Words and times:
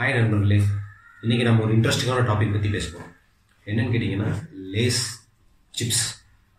Hi 0.00 0.12
நண்பர்களே. 0.16 0.56
இன்றைக்கி 1.22 1.44
நம்ம 1.46 1.62
ஒரு 1.62 1.72
இன்ட்ரெஸ்டிங்கான 1.76 2.24
டாபிக் 2.28 2.52
பற்றி 2.52 2.68
பேசுவோம் 2.74 3.08
என்னன்னு 3.66 3.92
கேட்டிங்கன்னா 3.94 4.28
லேஸ் 4.74 5.00
சிப்ஸ். 5.74 6.02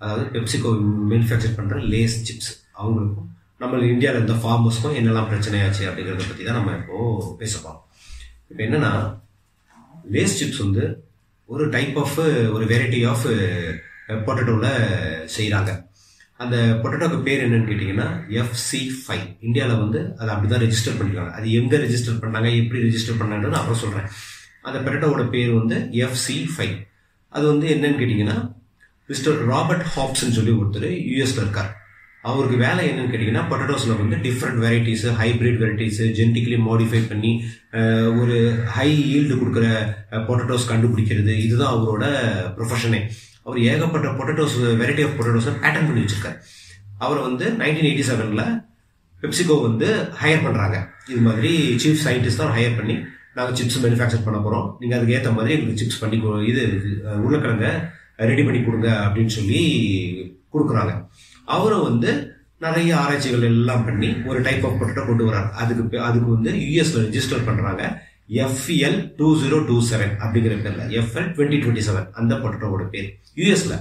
அதாவது 0.01 0.23
பெப்சிகோ 0.33 0.71
மேனுஃபேக்சர் 1.11 1.55
பண்ணுற 1.59 1.77
லேஸ் 1.93 2.15
சிப்ஸ். 2.29 2.49
அவங்களுக்கும் 2.79 3.29
நம்ம 3.61 3.79
இந்தியாவில் 3.93 4.19
இருந்த 4.19 4.35
ஃபார்மர்ஸ்க்கும் 4.41 4.97
என்னெல்லாம் 5.01 5.29
பிரச்சனையாச்சு 5.31 5.83
அப்படிங்கிறத 5.89 6.27
பற்றி 6.31 6.47
தான் 6.47 6.59
நம்ம 6.59 6.75
இப்போது 6.81 7.29
பேசப்போம் 7.43 7.79
இப்போ 8.49 8.61
என்னென்னா 8.67 8.91
லேஸ் 10.15 10.37
சிப்ஸ் 10.41 10.61
வந்து 10.65 10.83
ஒரு 11.49 11.65
டைப் 11.77 11.99
ஆஃப் 12.03 12.19
ஒரு 12.55 12.67
வெரைட்டி 12.73 13.01
ஆஃப் 13.13 13.25
பொட்டேட்டோவில் 14.27 14.71
செய்கிறாங்க 15.37 15.71
அந்த 16.39 16.55
பொட்டேட்டோக்கு 16.83 17.19
பேர் 17.23 17.43
என்னன்னு 17.45 17.69
கேட்டிங்கன்னா 17.69 18.07
எஃப்சி 18.41 18.81
ஃபைவ் 18.99 19.25
இந்தியாவில் 19.39 19.81
வந்து 19.81 19.99
அதை 20.19 20.29
அப்படி 20.33 20.49
தான் 20.49 20.63
ரெஜிஸ்டர் 20.63 20.97
பண்ணிக்கலாம் 20.97 21.33
அது 21.33 21.51
எங்கே 21.51 21.77
ரெஜிஸ்டர் 21.77 22.21
பண்ணாங்க 22.23 22.51
எப்படி 22.57 22.83
ரெஜிஸ்டர் 22.83 23.19
பண்ணாங்கன்னு 23.21 23.59
அப்புறம் 23.59 23.81
சொல்கிறேன் 23.81 24.07
அந்த 24.63 24.77
பொட்டேட்டோவோட 24.79 25.25
பேர் 25.29 25.51
வந்து 25.53 25.75
எஃப்சி 26.05 26.37
ஃபைவ் 26.53 26.75
அது 27.33 27.45
வந்து 27.47 27.67
என்னன்னு 27.67 27.99
கேட்டிங்கன்னா 27.99 28.37
மிஸ்டர் 29.09 29.37
ராபர்ட் 29.45 29.85
ஹாப்ஸ்ன்னு 29.95 30.31
சொல்லி 30.31 30.51
ஒருத்தர் 30.51 30.89
யூஎஸ்ல 31.09 31.41
இருக்கார். 31.41 31.69
அவருக்கு 32.23 32.57
வேலை 32.57 32.81
என்னன்னு 32.89 33.11
கேட்டிங்கன்னா 33.11 33.43
பொட்டேட்டோஸில் 33.49 33.99
வந்து 33.99 34.15
different 34.17 34.59
varieties 34.59 35.05
hybrid 35.11 35.59
varieties 35.59 36.01
genetically 36.17 36.57
modify 36.65 37.07
பண்ணி 37.07 37.31
ஒரு 38.19 38.37
ஹை 38.67 38.89
ஈல்டு 39.13 39.35
கொடுக்குற 39.35 39.65
பொட்டேட்டோஸ் 40.27 40.69
கண்டுபிடிக்கிறது 40.71 41.33
இதுதான் 41.37 41.73
அவரோட 41.73 42.05
ப்ரொஃபஷனே 42.57 42.99
அவர் 43.49 43.59
ஏகப்பட்ட 43.65 44.07
பொட்டேட்டோஸ் 44.17 44.55
வெரைட்டி 44.81 45.03
ஆஃப் 45.03 45.15
பொட்டேட்டோஸை 45.17 45.53
பேட்டர்ன் 45.61 45.87
பண்ணி 45.87 46.01
வச்சிருக்காரு. 46.01 46.37
அவரை 46.97 47.21
வந்து 47.21 47.45
நைன்டீன் 47.59 47.87
எயிட்டி 47.87 48.05
செவனில் 48.07 48.45
பெப்சிகோ 49.23 49.61
வந்து 49.61 49.87
ஹையர் 50.19 50.43
பண்ணுறாங்க 50.43 50.75
இது 51.07 51.21
மாதிரி 51.21 51.51
சீஃப் 51.83 52.03
சயின்டிஸ்ட் 52.05 52.35
தான் 52.35 52.53
ஹையர் 52.53 52.75
பண்ணி 52.75 52.95
நாங்கள் 53.35 53.55
சிப்ஸ் 53.55 53.79
மேனுஃபேக்சர் 53.83 54.23
பண்ண 54.23 54.39
போகிறோம் 54.39 54.77
நீங்கள் 54.79 54.97
அதுக்கு 54.97 55.15
ஏற்ற 55.15 55.31
மாதிரி 55.31 55.53
எங்களுக்கு 55.53 55.81
சிப்ஸ் 55.81 55.99
பண்ணி 55.99 56.17
கொ- 56.17 56.43
இது 56.43 56.61
உருளைக்கிழங்க 57.19 57.67
ரெடி 58.23 58.43
பண்ணி 58.43 58.63
கொடுங்க 58.63 58.89
அப்படின்னு 59.05 59.27
சொல்லி 59.29 59.61
கொடுக்குறாங்க. 60.53 60.93
அவரும் 61.47 61.83
வந்து 61.83 62.11
நிறைய 62.57 62.97
ஆராய்ச்சிகள் 62.97 63.41
எல்லாம் 63.43 63.85
பண்ணி 63.85 64.15
ஒரு 64.25 64.41
டைப் 64.41 64.65
ஆஃப் 64.65 64.79
பொட்டேட்டோ 64.79 65.05
கொண்டு 65.05 65.25
வராங்க 65.25 65.51
அதுக்கு 65.55 65.99
அதுக்கு 65.99 66.29
வந்து 66.29 66.51
யூஎஸ்ல 66.65 67.03
ரெஜிஸ்டர் 67.05 67.47
பண்ணுறாங்க 67.47 67.83
FL 68.29 68.97
two 69.19 69.27
zero 69.41 69.57
two 69.69 69.75
seven 69.89 70.13
அப்படிங்கிற 70.23 70.55
பேர்ல. 70.65 70.83
எஃப்எல் 70.99 71.29
டுவெண்ட்டி 71.35 71.59
டுவெண்ட்டி 71.63 71.83
செவன் 71.87 72.07
அந்த 72.19 72.33
பொட்டேட்டோவோட 72.41 72.83
பேர். 72.93 73.07
யூஎஸ்ல 73.39 73.75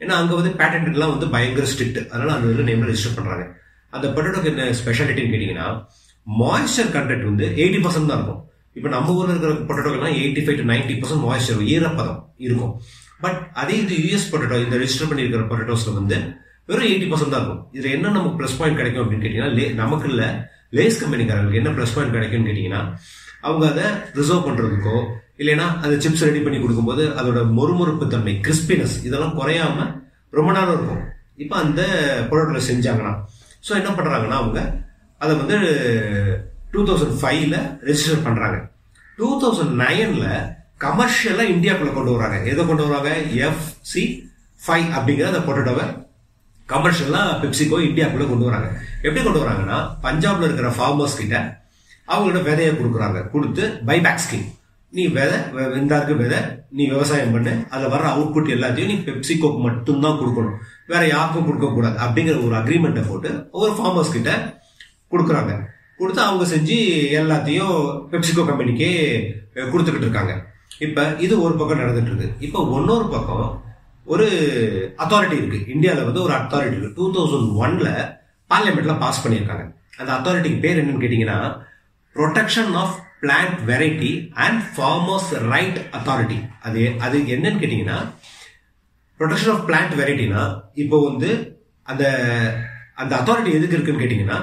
ஏன்னா 0.00 0.14
அங்க 0.20 0.32
வந்து 0.38 0.52
பேட்டன்ட்லாம் 0.60 1.12
வந்து 1.14 1.26
பயங்கர 1.34 1.66
ஸ்ட்ரிக்ட் 1.72 2.00
அதனால 2.12 2.30
அந்த 2.36 2.46
இதில் 2.52 2.68
நேம்ல 2.68 2.88
ரெஜிஸ்டர் 2.90 3.18
பண்றாங்க. 3.18 3.44
அந்த 3.92 4.06
பொட்டேட்டோக்கு 4.14 4.50
என்ன 4.52 4.64
ஸ்பெஷாலிட்டின்னு 4.80 5.32
கேட்டீங்கன்னா 5.34 5.68
மாய்ஸ்டர் 6.26 6.90
கண்டென்ட் 6.96 7.26
வந்து 7.30 7.46
எயிட்டி 7.62 7.80
பர்சன்ட் 7.84 8.10
தான் 8.10 8.18
இருக்கும். 8.20 8.40
இப்போ 8.78 8.88
நம்ம 8.94 9.14
ஊர்ல 9.18 9.32
இருக்கிற 9.34 9.52
பொட்டேட்டோக்கெல்லாம் 9.68 10.16
eighty 10.20 10.42
five 10.44 10.58
to 10.60 10.66
ninety 10.70 10.94
percent 11.02 11.24
moisture 11.26 11.60
ஈரப்பதம் 11.74 12.20
இருக்கும். 12.46 12.72
பட் 13.24 13.38
அதே 13.62 13.76
இது 13.82 13.96
யூஎஸ் 14.04 14.30
பொட்டேட்டோ 14.32 14.56
இந்த 14.64 14.76
ரெஜிஸ்டர் 14.82 15.10
பண்ணியிருக்கிற 15.10 15.44
பொட்டேட்டோஸ்ல 15.52 15.92
வந்து 15.98 16.16
வெறும் 16.68 16.88
எயிட்டி 16.90 17.08
பர்சன்ட் 17.10 17.34
தான் 17.34 17.42
இருக்கும். 17.42 17.62
இதுல 17.76 17.90
என்ன 17.96 18.12
நமக்கு 18.16 18.38
ப்ளஸ் 18.40 18.56
பாயிண்ட் 18.60 18.80
கிடைக்கும் 18.80 19.02
அப்படின்னு 19.02 19.24
கேட்டீங்கன்னா 19.24 19.54
லே 19.58 19.66
நமக்கு 19.82 20.08
இல்லை 20.12 20.28
லேஸ் 20.78 21.00
கம்பெனிக்காரங்களுக்கு 21.02 21.60
என்ன 21.62 21.72
ப்ளஸ் 21.78 21.94
பாயிண்ட் 21.96 22.16
கிடைக்கும்னு 22.16 22.48
கேட்டீங்கன்னா 22.50 22.82
அவங்க 23.46 23.64
அதை 23.72 23.86
ரிசர்வ் 24.18 24.46
பண்ணுறதுக்கோ 24.46 24.96
இல்லைன்னா 25.42 25.66
அந்த 25.84 25.94
சிப்ஸ் 26.04 26.26
ரெடி 26.28 26.40
பண்ணி 26.44 26.58
கொடுக்கும்போது 26.60 27.04
அதோட 27.20 27.38
மொறுமொறுப்பு 27.58 28.06
தன்மை 28.14 28.34
கிறிஸ்பினஸ் 28.46 28.96
இதெல்லாம் 29.06 29.36
குறையாம 29.40 29.86
ரொம்ப 30.38 30.50
நேரம் 30.56 30.76
இருக்கும். 30.76 31.02
இப்போ 31.42 31.54
அந்த 31.64 31.82
பொருட்களை 32.30 32.60
செஞ்சாங்கன்னா 32.70 33.12
ஸோ 33.66 33.72
என்ன 33.80 33.90
பண்ணுறாங்கன்னா 33.96 34.38
அவங்க 34.42 34.60
அதை 35.22 35.32
வந்து 35.40 35.56
டூ 36.72 36.82
தௌசண்ட் 36.88 37.16
ஃபைவ்ல 37.20 37.56
ரெஜிஸ்டர் 37.88 38.24
பண்ணுறாங்க 38.26 38.56
டூ 39.18 39.28
தௌசண்ட் 39.42 39.74
நைனில் 39.82 40.30
கமர்ஷியலாக 40.84 41.52
இந்தியாக்குள்ள 41.54 41.90
கொண்டு 41.96 42.14
வராங்க. 42.14 42.38
எதை 42.52 42.62
கொண்டு 42.70 42.86
வராங்க? 42.86 43.10
எஃப் 43.46 43.66
சி 43.90 44.02
ஃபைவ் 44.60 44.86
அப்படிங்கிற 44.96 45.26
அந்த 45.32 45.42
பொட்டேட்டோவை 45.48 45.84
கமர்ஷியலாக 46.72 47.38
பெப்சிகோ 47.42 47.78
இந்தியாக்குள்ளே 47.88 48.26
கொண்டு 48.30 48.48
வராங்க. 48.48 48.68
எப்படி 49.06 49.22
கொண்டு 49.24 49.42
வராங்கன்னா 49.44 49.78
பஞ்சாப்ல 50.06 50.48
இருக்கிற 50.48 50.68
ஃபார்மர்ஸ் 50.78 51.20
கிட்ட 51.20 51.38
அவங்களோட 52.08 52.42
விதையை 52.42 52.76
கொடுக்குறாங்க. 52.76 53.30
கொடுத்து 53.30 53.78
பைபேக் 53.86 54.20
ஸ்கீம் 54.30 54.52
நீ 54.90 55.06
விதை 55.06 55.38
வெ- 55.54 56.16
விதை 56.16 56.38
நீ 56.70 56.86
விவசாயம் 56.86 57.32
பண்ணு. 57.32 57.64
அதில் 57.70 57.88
வர்ற 57.88 58.04
அவுட்புட் 58.04 58.58
எல்லாத்தையும் 58.58 58.86
நீ 58.86 58.94
பெப்சிகோக்கு 58.94 59.58
மட்டும்தான் 59.58 60.18
கொடுக்கணும். 60.18 60.56
வேற 60.86 61.06
யாருக்கும் 61.06 61.44
கொடுக்கக்கூடாது 61.44 61.98
அப்படிங்கிற 61.98 62.46
ஒரு 62.46 62.56
அக்ரிமெண்ட்டை 62.56 63.08
போட்டு 63.08 63.48
ஒரு 63.50 63.72
ஃபார்மர்ஸ் 63.72 64.12
கிட்ட 64.12 64.60
கொடுக்குறாங்க. 65.10 65.64
கொடுத்து 65.98 66.20
அவங்க 66.22 66.56
செஞ்சு 66.56 66.76
எல்லாத்தையும் 67.10 68.06
பெப்சிகோ 68.10 68.44
கம்பெனிக்கே 68.44 69.24
கொடுத்துக்கிட்டு 69.54 69.96
இருக்காங்க. 69.96 70.46
இப்போ 70.78 71.14
இது 71.18 71.42
ஒரு 71.42 71.54
பக்கம் 71.54 71.78
நடந்துட்டு 71.78 72.02
இருக்கு 72.02 72.32
இப்போ 72.38 72.68
இன்னொரு 72.72 73.08
பக்கம் 73.08 73.62
ஒரு 74.04 74.26
அத்தாரிட்டி 74.98 75.46
இருக்கு. 75.46 75.72
இந்தியாவில் 75.72 76.04
வந்து 76.04 76.22
ஒரு 76.22 76.32
அத்தாரிட்டி 76.32 76.76
இருக்கு. 76.76 76.92
டூ 76.94 77.12
தௌசண்ட் 77.12 77.66
ஒன்ல 77.66 78.16
பார்லிமெண்ட்ல 78.54 78.98
பாஸ் 78.98 79.28
பண்ணியிருக்காங்க. 79.28 79.74
அந்த 79.96 80.12
அத்தாரிட்டிக்கு 80.12 80.60
பேர் 80.60 80.86
என்னன்னு 80.86 81.00
கேட்டிங்கன்னா 81.00 81.58
protection 82.16 82.72
of 82.82 82.96
plant 83.22 83.58
variety 83.70 84.12
and 84.44 84.60
farmers 84.74 85.30
right 85.52 85.78
authority 85.92 86.38
அது 86.62 86.80
அது 86.98 87.18
என்னன்னு 87.34 87.62
கேட்டீங்கன்னா 87.62 87.98
ப்ரொடெக்ஷன் 89.20 89.52
ஆஃப் 89.54 89.64
பிளான்ட் 89.70 89.94
வெரைட்டினா 90.00 90.42
இப்போ 90.74 90.96
வந்து 91.08 91.30
அந்த 91.82 92.04
அந்த 92.94 93.12
அத்தாரிட்டி 93.20 93.52
எதுக்கு 93.58 93.76
இருக்குன்னு 93.76 94.02
கேட்டிங்கன்னா 94.02 94.38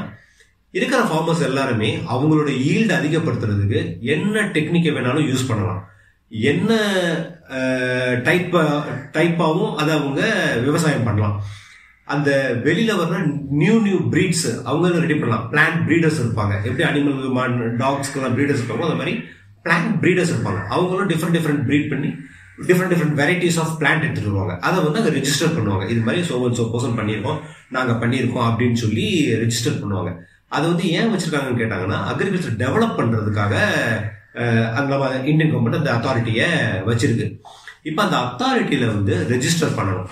இருக்கிற 0.73 0.99
ஃபார்மர்ஸ் 1.03 1.47
எல்லாருமே 1.47 1.89
அவங்களோட 2.13 2.49
ஈல்டு 2.71 2.93
அதிகப்படுத்துறதுக்கு 2.99 3.79
என்ன 4.13 4.43
டெக்னிக்கை 4.55 4.91
வேணாலும் 4.97 5.29
யூஸ் 5.29 5.47
பண்ணலாம். 5.47 5.81
என்ன 6.51 6.71
டைப் 8.23 8.55
டைப்பாகவும் 9.15 9.73
அதை 9.75 9.91
அவங்க 9.97 10.21
விவசாயம் 10.67 11.03
பண்ணலாம். 11.03 11.35
அந்த 12.13 12.29
வெளியில 12.65 12.91
வர்ற 13.01 13.17
நியூ 13.61 13.75
நியூ 13.87 13.99
பிரீட்ஸ் 14.13 14.47
அவங்க 14.69 15.03
ரெடி 15.05 15.17
பண்ணலாம்? 15.19 15.45
பிளான்ட் 15.53 15.81
பிரீடர்ஸ் 15.87 16.19
இருப்பாங்க. 16.23 16.53
எப்படி 16.67 16.83
அனிமல் 16.89 17.77
டாக்ஸ்க்கெல்லாம் 17.83 18.35
பிரீடர்ஸ் 18.37 18.61
இருப்பாங்க 18.61 18.87
அந்த 18.89 18.99
மாதிரி 19.01 19.15
பிளான்ட் 19.65 19.95
பிரீடர்ஸ் 20.03 20.33
இருப்பாங்க. 20.33 20.61
அவங்களும் 20.75 21.09
டிஃப்ரெண்ட் 21.13 21.37
டிஃப்ரெண்ட் 21.37 21.65
பிரீட் 21.69 21.89
பண்ணி 21.93 22.11
different 22.69 22.91
different 22.93 23.15
varieties 23.21 23.59
of 23.61 23.75
plant 23.81 24.03
எடுத்துட்டு 24.05 24.31
வருவாங்க. 24.31 24.55
அதை 24.67 24.77
வந்து 24.87 25.01
அதை 25.01 25.11
ரெஜிஸ்டர் 25.17 25.55
பண்ணுவாங்க. 25.57 25.85
இது 25.93 26.01
மாதிரி 26.07 26.21
சோவன் 26.29 26.57
சோ 26.59 26.65
பர்சன் 26.73 26.97
பண்ணியிருக்கோம் 26.99 27.39
நாங்கள் 27.75 27.99
பண்ணியிருக்கோம் 28.03 28.47
அப்படின்னு 28.49 28.79
சொல்லி 28.83 29.05
ரெஜிஸ்டர் 29.43 29.79
பண்ணுவாங்க. 29.83 30.11
அதை 30.55 30.63
வந்து 30.71 30.85
ஏன் 30.97 31.11
வச்சிருக்காங்கன்னு 31.13 31.61
கேட்டாங்கன்னா 31.61 31.99
அக்ரிகல்ச்சர் 32.11 32.59
டெவலப் 32.63 32.99
பண்ணுறதுக்காக 32.99 33.55
அங்கே 34.79 34.93
அந்த 35.07 35.17
இந்தியன் 35.31 35.51
கவர்மெண்ட் 35.53 35.81
அந்த 35.81 35.91
அத்தாரிட்டியை 35.97 36.49
வச்சிருக்கு. 36.89 37.27
இப்போ 37.89 38.01
அந்த 38.05 38.17
அத்தாரிட்டியில் 38.25 38.93
வந்து 38.95 39.15
ரெஜிஸ்டர் 39.33 39.75
பண்ணணும். 39.79 40.09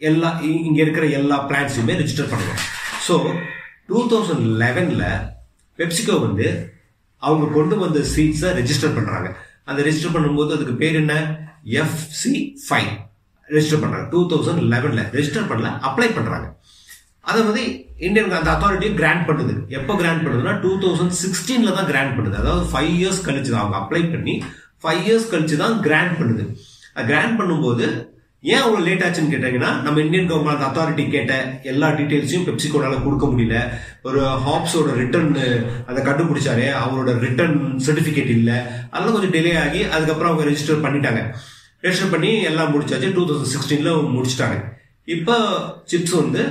எல்லா 0.00 0.28
இ- 0.42 0.74
இருக்கிற 0.76 1.04
எல்லா 1.18 1.36
பிளான்ஸுமே 1.48 1.94
ரிஜிஸ்டர் 2.00 2.30
பண்ணுவோம். 2.32 2.60
ஸோ 3.06 3.14
டூ 3.88 4.00
தௌசண்ட் 4.08 4.44
லெவனில் 4.62 5.06
பெப்சிகோ 5.78 6.16
வந்து 6.20 6.46
அவங்க 7.22 7.46
கொண்டு 7.52 7.76
வந்த 7.76 8.00
சீட்ஸை 8.12 8.50
ரெஜிஸ்டர் 8.58 8.96
பண்ணுறாங்க 8.96 9.28
அந்த 9.66 9.80
ரெஜிஸ்டர் 9.82 10.14
பண்ணும்போது 10.14 10.54
அதுக்கு 10.56 10.74
பேர் 10.76 10.96
என்ன? 10.96 11.14
எஃப்சி 11.80 12.32
ஃபைவ் 12.64 12.90
ரெஜிஸ்டர் 13.48 13.82
பண்ணுறாங்க 13.82 14.06
டூ 14.10 14.20
தௌசண்ட் 14.30 14.62
லெவனில் 14.72 15.08
ரெஜிஸ்டர் 15.14 15.48
பண்ணல 15.50 15.70
அப்ளை 15.86 16.08
பண்ணுறாங்க 16.10 16.46
அதை 17.24 17.40
வந்து 17.42 17.62
இந்தியன் 18.00 18.32
அந்த 18.32 18.50
அத்தாரிட்டியும் 18.50 18.98
கிராண்ட் 18.98 19.26
பண்ணுது. 19.28 19.54
எப்போ 19.70 19.92
கிராண்ட் 19.96 20.22
பண்ணுதுன்னா 20.24 20.54
டூ 20.62 20.70
தௌசண்ட் 20.80 21.14
சிக்ஸ்டீனில் 21.20 21.76
தான் 21.78 21.88
கிராண்ட் 21.88 22.14
பண்ணுது. 22.16 22.36
அதாவது 22.36 22.64
ஃபைவ் 22.70 22.92
இயர்ஸ் 22.96 23.20
கழிச்சு 23.26 23.50
தான் 23.50 23.62
அவங்க 23.62 23.78
அப்ளை 23.80 24.02
பண்ணி 24.10 24.34
ஃபைவ் 24.82 25.02
இயர்ஸ் 25.06 25.30
கழிச்சு 25.32 25.56
தான் 25.56 25.76
கிராண்ட் 25.80 26.14
பண்ணுது 26.20 26.44
கிராண்ட் 27.06 27.36
பண்ணும்போது 27.40 27.86
ஏன் 28.42 28.62
அவ்வளோ 28.64 28.82
லேட் 28.84 29.02
ஆச்சுன்னு 29.06 29.32
கேட்டீங்கன்னா 29.32 29.70
நம்ம 29.84 30.00
இந்தியன் 30.00 30.28
கவர்மெண்ட் 30.30 30.64
அத்தாரிட்டி 30.66 31.04
கேட்ட 31.14 31.34
எல்லா 31.62 31.88
டீட்டெயில்ஸையும் 31.88 32.46
பெப்சிகோனால 32.46 33.02
கொடுக்க 33.02 33.26
முடியல. 33.26 33.56
ஒரு 34.02 34.20
ஹாப்ஸோட 34.46 34.94
ரிட்டர்ன் 35.00 35.34
அதை 35.86 36.04
கண்டுபிடிச்சாரு 36.04 36.66
அவரோட 36.84 37.18
ரிட்டர்ன் 37.26 37.58
சர்டிஃபிகேட் 37.86 38.32
இல்லை. 38.38 38.56
அதெல்லாம் 38.90 39.16
கொஞ்சம் 39.16 39.34
டிலே 39.36 39.52
ஆகி 39.64 39.82
அதுக்கப்புறம் 39.84 40.32
அவங்க 40.32 40.46
ரெஜிஸ்டர் 40.50 40.84
பண்ணிட்டாங்க. 40.86 41.22
ரெஜிஸ்டர் 41.82 42.14
பண்ணி 42.14 42.32
எல்லாம் 42.42 42.72
முடிச்சாச்சு. 42.74 43.12
டூ 43.18 43.24
தௌசண்ட் 43.28 43.52
சிக்ஸ்டீனில் 43.54 44.10
முடிச்சிட்டாங்க. 44.16 44.58
இப்போ 45.04 45.36
சிப்ஸ் 45.92 46.16
வந்து 46.22 46.42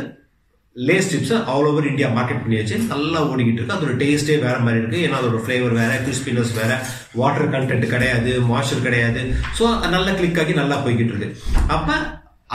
லேஸ் 0.76 1.10
சிப்ஸை 1.12 1.38
ஆல் 1.52 1.68
ஓவர் 1.70 1.88
இந்தியா 1.92 2.08
மார்க்கெட் 2.18 2.42
பண்ணியாச்சு. 2.44 2.76
நல்லா 2.92 3.20
ஓடிக்கிட்டு 3.30 3.60
இருக்கு. 3.60 3.76
அதோட 3.78 3.94
டேஸ்ட்டே 4.02 4.36
வேற 4.46 4.56
மாதிரி 4.66 4.80
இருக்கு. 4.82 5.00
ஏன்னா 5.06 5.18
அதோட 5.22 5.40
ஃப்ளேவர் 5.46 5.76
வேற 5.80 5.92
கிறிஸ்பினஸ் 6.06 6.54
வேற. 6.60 6.72
வாட்டர் 7.20 7.52
கண்டென்ட் 7.56 7.86
கிடையாது 7.94 8.32
மாய்ச்சர் 8.50 8.86
கிடையாது. 8.88 9.22
ஸோ 9.58 9.66
நல்லா 9.96 10.14
கிளிக் 10.20 10.40
ஆகி 10.44 10.56
நல்லா 10.62 10.78
போய்கிட்டு 10.86 11.14
இருக்கு. 11.16 11.30
அப்போ 11.76 11.96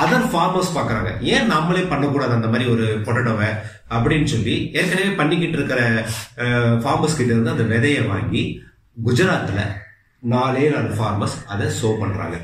அதர் 0.02 0.28
ஃபார்மர்ஸ் 0.30 0.74
பார்க்குறாங்க 0.76 1.10
ஏன் 1.32 1.50
நம்மளே 1.54 1.82
பண்ணக்கூடாது 1.92 2.32
அந்த 2.38 2.48
மாதிரி 2.52 2.64
ஒரு 2.74 2.86
பொட்டடோவை 3.06 3.50
அப்படின்னு 3.94 4.28
சொல்லி 4.34 4.54
ஏற்கனவே 4.78 5.10
பண்ணிக்கிட்டு 5.20 5.58
இருக்கிற 5.58 5.80
ஃபார்மர்ஸ் 6.84 7.18
கிட்ட 7.18 7.30
இருந்து 7.34 7.54
அந்த 7.54 7.66
விதையை 7.72 8.02
வாங்கி 8.12 8.42
குஜராத்தில் 9.06 9.62
நாலே 10.22 10.66
நாலு 10.74 10.90
ஃபார்மர்ஸ் 10.98 11.36
அதை 11.54 11.66
சோ 11.80 11.88
பண்ணுறாங்க 12.02 12.36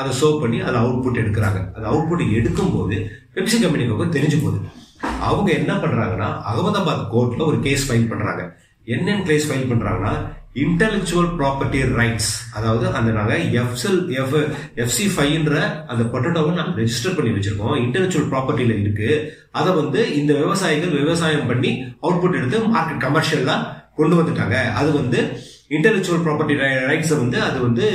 அதை 0.00 0.10
சோ 0.20 0.28
பண்ணி 0.42 0.58
அதை 0.68 0.76
அவுட்புட் 0.82 1.22
எடுக்கிறாங்க. 1.22 1.60
அது 1.76 1.84
அவுட்புட் 1.92 2.22
எடுக்கும்போது 2.40 2.98
பெப்சி 3.36 3.56
கம்பெனிக்கு 3.62 4.14
தெரிஞ்சு 4.18 4.38
போகுது 4.44 4.60
அவங்க 5.00 5.52
என்ன 5.52 5.72
பண்றாங்கன்னா 5.74 6.28
அகமதாபாத் 6.50 7.08
கோர்ட்ல 7.14 7.46
ஒரு 7.46 7.60
கேஸ் 7.60 7.92
ஃபைல் 7.92 8.08
பண்றாங்க. 8.08 8.58
என்னென்ன 8.84 9.22
கேஸ் 9.22 9.52
ஃபைல் 9.52 9.70
பண்றாங்கன்னா 9.72 10.38
இன்டலெக்சுவல் 10.54 11.28
ப்ராப்பர்ட்டி 11.38 11.80
ரைட்ஸ் 11.98 12.30
அதாவது 12.54 12.92
அந்த 12.92 13.10
நாங்கள் 13.12 13.38
எஃப்எல் 13.38 14.00
எஃப் 14.20 14.34
எஃப்சி 14.76 15.06
ஃபைன்ற 15.16 15.86
அந்த 15.86 16.02
பொட்டோட்டோவை 16.02 16.52
நாங்கள் 16.52 16.78
ரெஜிஸ்டர் 16.80 17.16
பண்ணி 17.16 17.30
வச்சிருக்கோம். 17.30 17.76
இன்டலெக்சுவல் 17.84 18.30
ப்ராப்பர்ட்டியில் 18.32 18.80
இருக்கு. 18.80 19.38
அதை 19.52 19.72
வந்து 19.72 20.16
இந்த 20.16 20.34
விவசாயிகள் 20.34 20.88
விவசாயம் 20.88 21.46
பண்ணி 21.46 21.84
அவுட்புட் 22.02 22.38
எடுத்து 22.40 22.58
மார்க்கெட் 22.58 23.04
கமர்ஷியலாக 23.06 23.66
கொண்டு 23.94 24.22
வந்துட்டாங்க. 24.22 24.72
அது 24.72 24.92
வந்து 24.92 25.40
இன்டலெக்சுவல் 25.68 26.24
ப்ராப்பர்ட்டி 26.26 26.54
ரைட்ஸை 26.90 27.16
வந்து 27.16 27.42
அது 27.42 27.60
வந்து 27.60 27.86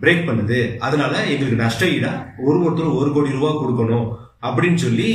பிரேக் 0.00 0.26
பண்ணுது. 0.28 0.78
அதனால 0.78 1.24
எங்களுக்கு 1.24 1.62
நஷ்ட 1.64 1.86
ஈடா 1.86 2.12
ஒரு 2.38 2.58
ஒருத்தர் 2.58 2.94
ஒரு 2.94 3.12
கோடி 3.12 3.30
ரூபா 3.30 3.50
கொடுக்கணும். 3.50 4.24
அப்படின்னு 4.46 4.80
சொல்லி 4.84 5.10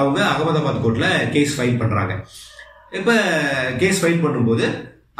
அவங்க 0.00 0.20
அகமதாபாத் 0.32 0.82
கோர்ட்ல 0.84 1.08
கேஸ் 1.34 1.56
ஃபைல் 1.58 1.80
பண்றாங்க. 1.82 2.14
இப்ப 2.98 3.12
கேஸ் 3.82 4.00
ஃபைல் 4.02 4.22
பண்ணும்போது 4.24 4.66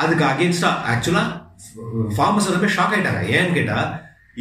அதுக்கு 0.03 0.25
அகேன்ஸ்டா 0.31 0.71
ஆக்சுவலா 0.93 1.25
ஃபார்மர்ஸ் 2.17 2.49
எல்லாமே 2.51 2.75
ஷாக் 2.77 2.95
ஆயிட்டாங்க. 2.95 3.23
ஏன்னு 3.37 3.57
கேட்டா 3.59 3.79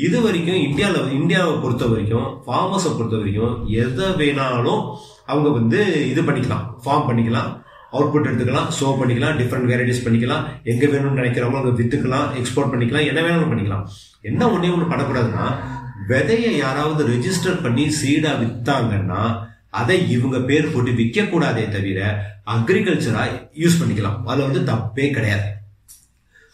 இது 0.05 0.17
வரைக்கும் 0.25 0.61
இந்தியாவில் 0.67 1.15
இந்தியாவை 1.19 1.53
பொறுத்த 1.63 1.85
வரைக்கும் 1.93 2.27
ஃபார்மர்ஸை 2.45 2.91
பொறுத்த 2.97 3.15
வரைக்கும் 3.21 3.55
எதை 3.83 4.07
வேணாலும் 4.19 4.83
அவங்க 5.31 5.49
வந்து 5.57 5.79
இது 6.11 6.21
பண்ணிக்கலாம். 6.29 6.63
ஃபார்ம் 6.83 7.07
பண்ணிக்கலாம் 7.09 7.49
அவுட்புட் 7.95 8.27
எடுத்துக்கலாம் 8.29 8.69
ஷோ 8.77 8.89
பண்ணிக்கலாம் 8.99 9.37
டிஃப்ரெண்ட் 9.39 9.69
வெரைட்டிஸ் 9.71 10.03
பண்ணிக்கலாம் 10.05 10.43
எங்கே 10.71 10.87
வேணும்னு 10.93 11.19
நினைக்கிறவங்க 11.21 11.59
அவங்க 11.59 11.73
வித்துக்கலாம் 11.79 12.27
எக்ஸ்போர்ட் 12.39 12.71
பண்ணிக்கலாம் 12.73 13.07
என்ன 13.09 13.19
வேணாலும் 13.25 13.51
பண்ணிக்கலாம். 13.53 13.83
என்ன 14.29 14.41
ஒன்றே 14.53 14.71
ஒன்று 14.75 14.91
பண்ணக்கூடாதுன்னா 14.91 15.47
விதையை 16.09 16.51
யாராவது 16.63 17.01
ரெஜிஸ்டர் 17.13 17.61
பண்ணி 17.63 17.85
சீடா 17.99 18.31
வித்தாங்கன்னா 18.41 19.21
அதை 19.79 19.97
இவங்க 20.15 20.37
பேர் 20.49 20.71
போட்டு 20.73 20.91
விற்க 20.99 21.23
கூடாதே 21.23 21.63
தவிர 21.75 21.99
அக்ரிகல்ச்சரா 22.53 23.23
யூஸ் 23.63 23.79
பண்ணிக்கலாம். 23.81 24.17
அதுல 24.25 24.47
வந்து 24.47 24.61
தப்பே 24.71 25.05
கிடையாது. 25.17 25.47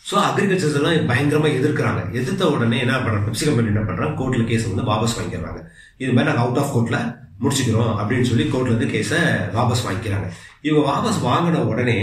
ஸோ 0.09 0.15
அக்ரிகல்ச்சர்ஸ் 0.27 0.77
எல்லாம் 0.79 1.07
பயங்கரமா 1.11 1.49
எதிர்க்கிறாங்க. 1.59 2.01
எதிர்த்த 2.19 2.49
உடனே 2.55 2.77
என்ன 2.79 2.97
பண்றாங்க? 2.97 3.23
பெப்சி 3.27 3.45
கம்பெனி 3.47 3.71
என்ன 3.73 3.83
பண்றாங்க? 3.87 4.13
கோர்ட்ல 4.19 4.43
கேஸ் 4.51 4.67
வந்து 4.71 4.85
வாபஸ் 4.91 5.15
வாங்கிக்கிறாங்க 5.17 5.61
இது 6.01 6.11
மாதிரி 6.13 6.29
நாங்கள் 6.29 6.45
அவுட் 6.45 6.59
ஆஃப் 6.61 6.73
கோர்ட்ல 6.75 6.97
முடிச்சுக்கிறோம் 7.41 7.91
அப்படின்னு 8.01 8.29
சொல்லி 8.29 8.45
கோர்ட்ல 8.53 8.73
இருந்து 8.73 8.93
கேஸை 8.93 9.19
வாபஸ் 9.55 9.83
வாங்கிக்கிறாங்க. 9.87 10.27
இவங்க 10.67 10.83
வாபஸ் 10.91 11.19
வாங்கின 11.29 11.63
உடனே 11.71 11.97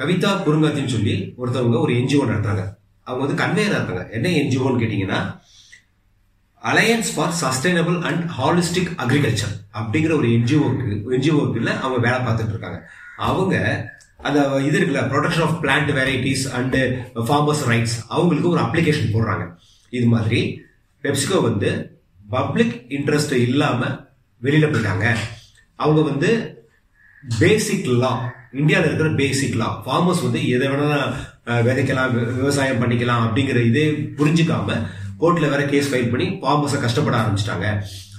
கவிதா 0.00 0.30
குறுங்காத்தின்னு 0.46 0.94
சொல்லி 0.96 1.14
ஒருத்தவங்க 1.40 1.78
ஒரு 1.86 1.94
என்ஜிஓ 2.00 2.22
நடத்துறாங்க. 2.30 2.64
அவங்க 3.06 3.22
வந்து 3.24 3.40
கன்வேயரா 3.42 3.78
இருக்காங்க. 3.78 4.04
என்ன 4.16 4.28
என்ஜிஓன்னு 4.42 4.82
கேட்டீங்கன்னா 4.82 5.20
alliance 6.68 7.10
for 7.14 7.34
sustainable 7.42 7.96
and 8.08 8.22
holistic 8.38 8.90
agriculture 9.02 9.54
அப்படிங்கிற 9.78 10.12
ஒரு 10.20 10.28
என்ஜிஓக்கு 10.36 10.96
என்ஜிஓக்குள்ள 11.16 11.70
அவங்க 11.84 12.00
வேலை 12.06 12.18
பார்த்துட்டு 12.26 12.54
இருக்காங்க. 12.54 12.80
அவங்க 13.28 13.54
அந்த 14.28 14.40
இது 14.66 14.76
இருக்குல்ல 14.78 15.02
production 15.12 15.44
of 15.46 15.56
plant 15.62 15.90
varieties 15.98 16.44
and 16.58 16.76
farmers 17.28 17.64
rights 17.72 17.96
அவங்களுக்கு 18.14 18.52
ஒரு 18.54 18.62
அப்ளிகேஷன் 18.66 19.14
போடுறாங்க. 19.14 19.44
இது 19.98 20.06
மாதிரி 20.14 20.40
பெப்சிகோ 21.04 21.38
வந்து 21.48 21.70
பப்ளிக் 22.28 22.74
இன்ட்ரெஸ்ட் 22.98 23.32
இல்லாமல் 23.46 23.96
வெளியில் 24.42 24.72
போயிட்டாங்க. 24.72 25.06
அவங்க 25.78 26.00
வந்து 26.10 26.30
பேசிக் 27.38 27.88
லா 28.02 28.12
இந்தியாவில் 28.60 28.88
இருக்கிற 28.88 29.10
பேசிக் 29.22 29.58
லா 29.60 29.68
ஃபார்மர்ஸ் 29.84 30.22
வந்து 30.26 30.40
எதை 30.54 30.68
வேணாலும் 30.68 31.12
விதைக்கலாம் 31.66 32.12
விவசாயம் 32.40 32.80
பண்ணிக்கலாம் 32.82 33.24
அப்படிங்கிற 33.26 33.58
இதே 33.70 33.84
புரிஞ்சுக்காம 34.18 34.76
கோர்ட்ல 35.22 35.50
வேற 35.52 35.62
கேஸ் 35.72 35.90
ஃபைல் 35.92 36.10
பண்ணி 36.14 36.26
ஃபார்மர்ஸை 36.42 36.80
கஷ்டப்பட 36.86 37.16
ஆரம்பிச்சிட்டாங்க. 37.20 37.66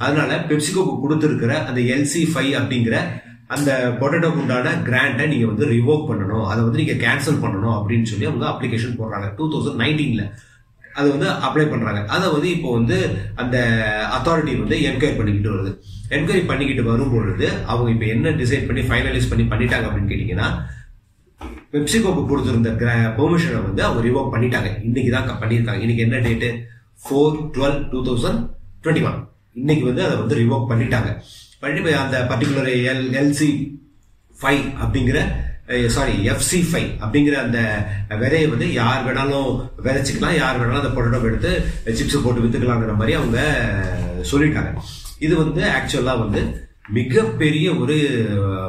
அதனால 0.06 0.38
பெப்சிகோக்கு 0.50 0.95
கொடுத்துருக்கிற 1.03 1.53
அந்த 1.69 1.80
எல்சி 1.95 2.24
ஃபைவ் 2.33 2.53
அப்படிங்கிற 2.62 2.98
அந்த 3.56 3.71
பொட்டேட்டோக்கு 4.00 4.42
உண்டான 4.44 4.75
கிராண்டை 4.88 5.24
நீங்க 5.31 5.48
வந்து 5.51 5.65
ரிவோக் 5.75 6.07
பண்ணணும். 6.09 6.45
அதை 6.51 6.59
வந்து 6.65 6.81
நீங்க 6.81 6.95
கேன்சல் 7.06 7.42
பண்ணணும் 7.44 7.75
அப்படின்னு 7.77 8.09
சொல்லி 8.12 8.30
அவங்க 8.30 8.45
அப்ளிகேஷன் 8.51 8.98
போடுறாங்க. 9.00 9.27
டூ 9.38 9.45
தௌசண்ட் 9.53 9.81
நைன்டீன்ல 9.83 10.25
அது 11.00 11.07
வந்து 11.13 11.27
அப்ளை 11.48 11.65
பண்றாங்க. 11.71 12.00
அதை 12.15 12.25
வந்து 12.36 12.48
இப்போ 12.56 12.69
வந்து 12.77 12.98
அந்த 13.42 13.57
அத்தாரிட்டி 14.15 14.53
வந்து 14.62 14.77
என்கொயரி 14.89 15.15
பண்ணிக்கிட்டு 15.19 15.51
வருது. 15.53 15.71
என்கொயரி 16.15 16.44
பண்ணிக்கிட்டு 16.50 16.83
வரும்பொழுது 16.89 17.48
அவங்க 17.71 17.89
இப்போ 17.94 18.07
என்ன 18.15 18.33
டிசைட் 18.42 18.68
பண்ணி 18.69 18.81
ஃபைனலைஸ் 18.89 19.30
பண்ணி 19.31 19.45
பண்ணிட்டாங்க 19.51 19.88
அப்படின்னு 19.89 20.12
கேட்டீங்கன்னா 20.12 20.50
பெப்சிகோக்கு 21.74 22.24
கொடுத்துருந்த 22.31 22.71
பெர்மிஷனை 23.19 23.62
வந்து 23.68 23.81
அவங்க 23.88 24.01
ரிவோக் 24.07 24.33
பண்ணிட்டாங்க. 24.33 24.69
இன்னைக்கு 24.88 25.12
தான் 25.15 25.30
பண்ணியிருக்காங்க. 25.44 25.81
இன்னைக்கு 25.86 26.06
என்ன 26.07 26.19
date 26.27 26.50
four 27.03 27.38
twelve 27.56 27.80
two 27.92 28.00
thousand 28.07 28.42
twenty 28.83 29.06
one 29.09 29.19
இன்னைக்கு 29.53 29.86
வந்து 29.86 30.03
அதை 30.06 30.15
வந்து 30.18 30.36
ரிவோக் 30.36 30.69
பண்ணிட்டாங்க. 30.71 31.09
பண்ணிட்டு 31.62 31.92
அந்த 32.03 32.18
பர்டிகுலர் 32.30 32.69
எல் 32.92 33.07
எல்சி 33.21 33.50
ஃபைவ் 34.38 34.63
அப்படிங்கிற 34.83 35.19
சாரி 35.95 36.13
எஃப்சி 36.31 36.59
ஃபைவ் 36.69 36.89
அப்படிங்கிற 37.03 37.36
அந்த 37.44 37.59
விதையை 38.21 38.48
வந்து 38.50 38.68
யார் 38.74 39.06
வேணாலும் 39.07 39.51
விதைச்சிக்கலாம் 39.86 40.39
யார் 40.39 40.59
வேணாலும் 40.59 40.81
அந்த 40.81 40.92
பொட்டோ 40.95 41.21
எடுத்து 41.30 41.51
சிப்ஸ் 42.00 42.24
போட்டு 42.24 42.44
விற்றுக்கலாங்கிற 42.44 42.95
மாதிரி 42.95 43.13
அவங்க 43.19 43.39
சொல்லிட்டாங்க 44.31 44.71
இது 45.19 45.33
வந்து 45.36 45.62
ஆக்சுவலாக 45.77 46.24
வந்து 46.24 46.42
மிகப்பெரிய 46.89 47.68
ஒரு 47.81 47.95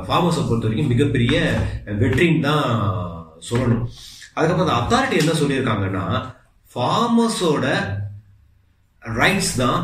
ஃபார்மர்ஸை 0.07 0.43
பொறுத்த 0.49 0.67
வரைக்கும் 0.67 0.93
மிகப்பெரிய 0.95 1.37
வெற்றின்னு 2.03 2.45
தான் 2.49 2.67
சொல்லணும். 3.49 3.85
அதுக்கப்புறம் 4.35 4.67
அந்த 4.67 4.77
அத்தாரிட்டி 4.81 5.17
என்ன 5.23 5.33
சொல்லியிருக்காங்கன்னா 5.41 6.05
ஃபார்மர்ஸோட 6.75 7.67
ரைட்ஸ் 9.21 9.55
தான் 9.63 9.81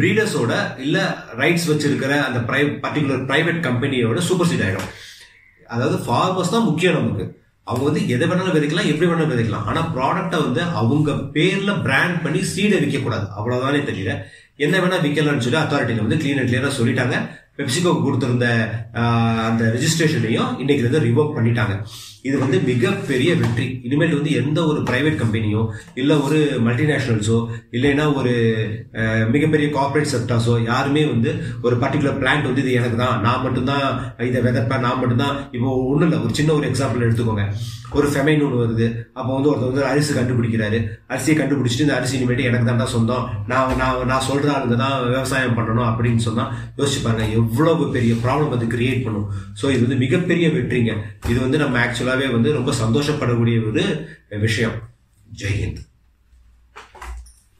பிரீடர்ஸோட 0.00 0.52
இல்லை 0.84 1.04
ரைட்ஸ் 1.40 1.66
வச்சிருக்கிற 1.70 2.12
அந்த 2.26 2.38
ப்ரை 2.48 2.62
பர்டிகுலர் 2.84 3.24
ப்ரைவேட் 3.30 3.60
கம்பெனியோட 3.66 4.20
சூப்பர் 4.28 4.48
சீட் 4.50 4.64
ஆகிடும் 4.66 4.90
அதாவது 5.74 5.96
ஃபார்மர்ஸ் 6.06 6.54
தான் 6.54 6.66
முக்கியம் 6.68 6.96
நமக்கு. 6.98 7.24
அவங்க 7.70 7.84
வந்து 7.88 8.02
எதை 8.14 8.26
வேணாலும் 8.30 8.56
விதைக்கலாம் 8.56 8.90
எப்படி 8.90 9.06
வேணாலும் 9.10 9.32
விதைக்கலாம். 9.32 9.64
ஆனால் 9.68 9.88
ப்ராடக்டை 9.94 10.38
வந்து 10.44 10.62
அவங்க 10.80 11.12
பேரில் 11.36 11.80
பிராண்ட் 11.86 12.20
பண்ணி 12.24 12.40
சீடை 12.52 12.78
விற்கக்கூடாது. 12.82 13.26
அவ்வளோதானே 13.38 13.80
தெரியல 13.88 14.12
என்ன 14.66 14.74
வேணால் 14.82 15.02
விற்கலாம்னு 15.06 15.44
சொல்லி 15.46 15.60
அத்தாரிட்டியில் 15.62 16.04
வந்து 16.04 16.20
கிளீன் 16.20 16.40
அண்ட் 16.42 16.50
கிளியரா 16.50 16.70
சொல்லிட்டாங்க. 16.78 17.16
பெப்சிகோ 17.58 17.92
கொடுத்துருந்த 18.04 18.46
அந்த 19.48 19.62
ரெஜிஸ்ட்ரேஷனையும் 19.74 20.50
இன்னைக்கு 20.62 20.86
வந்து 20.86 21.04
ரிவோக் 21.08 21.36
பண்ணிட்டாங்க. 21.36 21.74
இது 22.28 22.36
வந்து 22.44 22.58
மிகப்பெரிய 22.70 23.30
வெற்றி. 23.40 23.66
இனிமேல் 23.86 24.16
வந்து 24.18 24.32
எந்த 24.42 24.58
ஒரு 24.70 24.80
பிரைவேட் 24.88 25.20
கம்பெனியோ 25.22 25.62
இல்லை 26.00 26.16
ஒரு 26.26 26.38
மல்டிநேஷனல்ஸோ 26.68 27.38
இல்லைன்னா 27.76 28.06
ஒரு 28.18 28.34
மிகப்பெரிய 29.34 29.68
கார்பரேட் 29.78 30.12
செக்டர்ஸோ 30.14 30.56
யாருமே 30.70 31.04
வந்து 31.12 31.32
ஒரு 31.66 31.76
பர்டிகுலர் 31.84 32.20
பிளான்ட் 32.22 32.48
வந்து 32.50 32.64
இது 32.64 32.78
எனக்கு 32.80 32.98
தான். 33.04 33.16
நான் 33.26 33.44
மட்டும்தான் 33.46 33.86
இதை 34.30 34.42
விதப்பேன் 34.48 34.84
நான் 34.86 35.00
மட்டும்தான் 35.02 35.36
இப்போ 35.56 35.70
ஒன்றும் 35.90 36.08
இல்லை. 36.08 36.20
ஒரு 36.26 36.38
சின்ன 36.40 36.54
ஒரு 36.58 36.66
எக்ஸாம்பிள் 36.70 37.06
எடுத்துக்கோங்க. 37.08 37.46
ஒரு 37.96 38.06
ஃபெமைன் 38.12 38.42
ஒன்று 38.44 38.62
வருது. 38.62 38.86
அப்போ 39.18 39.30
வந்து 39.34 39.48
ஒருத்தர் 39.50 39.70
வந்து 39.72 39.84
அரிசி 39.90 40.12
கண்டுபிடிக்கிறாரு. 40.16 40.78
அரிசியை 41.12 41.34
கண்டுபிடிச்சிட்டு 41.40 41.84
இந்த 41.86 41.96
அரிசி 41.98 42.14
இனிமேட்டு 42.16 42.48
எனக்கு 42.48 42.68
தான்டா 42.68 42.86
சொந்தம். 42.94 43.24
நான் 43.50 43.76
நான் 43.80 44.00
நான் 44.10 44.26
சொல்ற 44.28 44.48
ஆளுங்க 44.54 44.76
தான் 44.82 44.96
விவசாயம் 45.12 45.56
பண்ணணும் 45.58 45.88
அப்படின்னு 45.90 46.22
சொன்னால் 46.26 46.50
யோசிச்சு 46.78 47.00
பாருங்க. 47.04 47.26
எவ்வளவு 47.40 47.84
பெரிய 47.96 48.14
ப்ராப்ளம் 48.24 48.54
அது 48.56 48.66
கிரியேட் 48.74 49.04
பண்ணும். 49.06 49.28
ஸோ 49.60 49.64
இது 49.74 49.82
வந்து 49.86 50.02
மிகப்பெரிய 50.04 50.48
வெற்றிங்க. 50.56 50.94
இது 51.30 51.38
வந்து 51.44 51.60
நம்ம 51.64 51.78
ஆக்சுவலாக 51.84 52.15
ஆக்சுவலாவே 52.16 52.28
வந்து 52.32 52.50
ரொம்ப 52.52 52.70
சந்தோஷப்படக்கூடிய 52.82 53.56
ஒரு 53.62 53.84
விஷயம் 54.40 54.76
ஜெய்ஹிந்த் 55.28 55.82